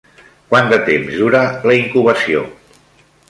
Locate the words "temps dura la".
0.87-1.77